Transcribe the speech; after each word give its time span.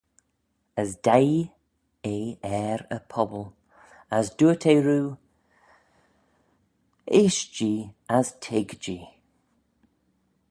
As 0.81 0.91
deie 1.07 1.41
eh 2.13 2.27
er 2.63 2.79
y 2.97 2.99
pobble, 3.11 3.45
as 4.17 4.27
dooyrt 4.39 4.63
eh 4.73 4.79
roo, 4.85 5.07
Eaisht-jee 7.17 7.83
as 8.17 8.27
toig-jee. 8.43 9.05